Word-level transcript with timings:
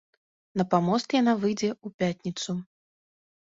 На 0.61 0.65
памост 0.71 1.07
яна 1.17 1.35
выйдзе 1.45 1.71
ў 1.85 2.01
пятніцу. 2.01 2.59